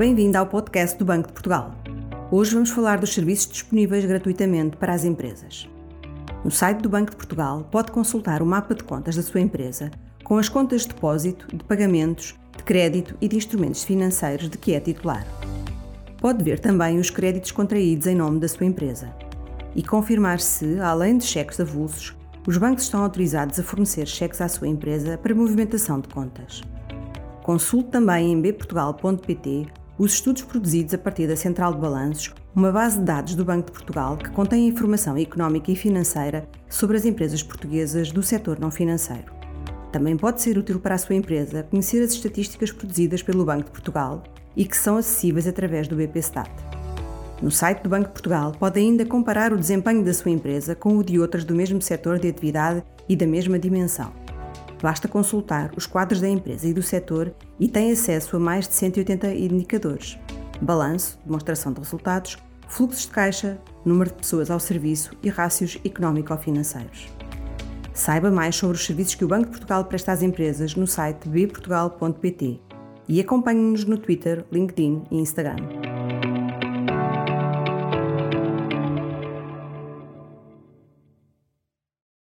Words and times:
Bem-vindo 0.00 0.38
ao 0.38 0.46
podcast 0.46 0.96
do 0.96 1.04
Banco 1.04 1.28
de 1.28 1.34
Portugal. 1.34 1.74
Hoje 2.30 2.54
vamos 2.54 2.70
falar 2.70 2.98
dos 2.98 3.12
serviços 3.12 3.52
disponíveis 3.52 4.02
gratuitamente 4.06 4.78
para 4.78 4.94
as 4.94 5.04
empresas. 5.04 5.68
No 6.42 6.50
site 6.50 6.78
do 6.78 6.88
Banco 6.88 7.10
de 7.10 7.18
Portugal 7.18 7.68
pode 7.70 7.92
consultar 7.92 8.40
o 8.40 8.46
mapa 8.46 8.74
de 8.74 8.82
contas 8.82 9.14
da 9.16 9.22
sua 9.22 9.42
empresa 9.42 9.90
com 10.24 10.38
as 10.38 10.48
contas 10.48 10.82
de 10.82 10.88
depósito, 10.88 11.54
de 11.54 11.62
pagamentos, 11.64 12.34
de 12.56 12.64
crédito 12.64 13.14
e 13.20 13.28
de 13.28 13.36
instrumentos 13.36 13.84
financeiros 13.84 14.48
de 14.48 14.56
que 14.56 14.72
é 14.72 14.80
titular. 14.80 15.26
Pode 16.16 16.42
ver 16.42 16.58
também 16.60 16.98
os 16.98 17.10
créditos 17.10 17.52
contraídos 17.52 18.06
em 18.06 18.14
nome 18.14 18.40
da 18.40 18.48
sua 18.48 18.64
empresa 18.64 19.14
e 19.76 19.82
confirmar 19.82 20.40
se, 20.40 20.80
além 20.80 21.18
de 21.18 21.24
cheques 21.24 21.60
avulsos, 21.60 22.16
os 22.46 22.56
bancos 22.56 22.84
estão 22.84 23.02
autorizados 23.02 23.60
a 23.60 23.62
fornecer 23.62 24.06
cheques 24.06 24.40
à 24.40 24.48
sua 24.48 24.66
empresa 24.66 25.18
para 25.18 25.34
movimentação 25.34 26.00
de 26.00 26.08
contas. 26.08 26.62
Consulte 27.42 27.90
também 27.90 28.32
em 28.32 28.40
bportugal.pt 28.40 29.79
os 30.00 30.14
estudos 30.14 30.40
produzidos 30.40 30.94
a 30.94 30.98
partir 30.98 31.26
da 31.26 31.36
Central 31.36 31.74
de 31.74 31.78
Balanços, 31.78 32.32
uma 32.56 32.72
base 32.72 32.98
de 32.98 33.04
dados 33.04 33.34
do 33.34 33.44
Banco 33.44 33.66
de 33.66 33.72
Portugal 33.72 34.16
que 34.16 34.30
contém 34.30 34.66
informação 34.66 35.14
económica 35.14 35.70
e 35.70 35.76
financeira 35.76 36.48
sobre 36.70 36.96
as 36.96 37.04
empresas 37.04 37.42
portuguesas 37.42 38.10
do 38.10 38.22
setor 38.22 38.58
não 38.58 38.70
financeiro. 38.70 39.30
Também 39.92 40.16
pode 40.16 40.40
ser 40.40 40.56
útil 40.56 40.80
para 40.80 40.94
a 40.94 40.98
sua 40.98 41.16
empresa 41.16 41.64
conhecer 41.64 42.02
as 42.02 42.12
estatísticas 42.12 42.72
produzidas 42.72 43.22
pelo 43.22 43.44
Banco 43.44 43.64
de 43.64 43.72
Portugal 43.72 44.22
e 44.56 44.64
que 44.64 44.74
são 44.74 44.96
acessíveis 44.96 45.46
através 45.46 45.86
do 45.86 45.96
BPStat. 45.96 46.50
No 47.42 47.50
site 47.50 47.82
do 47.82 47.90
Banco 47.90 48.06
de 48.06 48.14
Portugal 48.14 48.52
pode 48.58 48.80
ainda 48.80 49.04
comparar 49.04 49.52
o 49.52 49.58
desempenho 49.58 50.02
da 50.02 50.14
sua 50.14 50.30
empresa 50.30 50.74
com 50.74 50.96
o 50.96 51.04
de 51.04 51.20
outras 51.20 51.44
do 51.44 51.54
mesmo 51.54 51.82
setor 51.82 52.18
de 52.18 52.28
atividade 52.28 52.82
e 53.06 53.14
da 53.14 53.26
mesma 53.26 53.58
dimensão. 53.58 54.10
Basta 54.82 55.08
consultar 55.08 55.70
os 55.76 55.86
quadros 55.86 56.20
da 56.20 56.28
empresa 56.28 56.66
e 56.66 56.72
do 56.72 56.82
setor 56.82 57.34
e 57.58 57.68
tem 57.68 57.92
acesso 57.92 58.36
a 58.36 58.40
mais 58.40 58.66
de 58.66 58.74
180 58.74 59.34
indicadores: 59.34 60.18
balanço, 60.60 61.18
demonstração 61.24 61.72
de 61.72 61.80
resultados, 61.80 62.38
fluxos 62.68 63.02
de 63.02 63.08
caixa, 63.08 63.58
número 63.84 64.10
de 64.10 64.16
pessoas 64.16 64.50
ao 64.50 64.60
serviço 64.60 65.14
e 65.22 65.28
rácios 65.28 65.78
económico-financeiros. 65.84 67.08
Saiba 67.92 68.30
mais 68.30 68.56
sobre 68.56 68.76
os 68.76 68.86
serviços 68.86 69.14
que 69.14 69.24
o 69.24 69.28
Banco 69.28 69.46
de 69.46 69.50
Portugal 69.50 69.84
presta 69.84 70.12
às 70.12 70.22
empresas 70.22 70.74
no 70.74 70.86
site 70.86 71.28
bportugal.pt 71.28 72.60
e 73.08 73.20
acompanhe-nos 73.20 73.84
no 73.84 73.98
Twitter, 73.98 74.44
LinkedIn 74.50 75.02
e 75.10 75.16
Instagram. 75.18 75.79